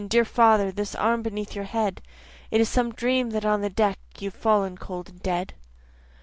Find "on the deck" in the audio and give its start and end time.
3.45-3.99